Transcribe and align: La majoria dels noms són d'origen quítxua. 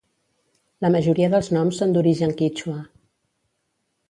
La 0.85 0.89
majoria 0.95 1.29
dels 1.33 1.49
noms 1.57 1.83
són 1.83 1.95
d'origen 1.99 2.35
quítxua. 2.41 2.81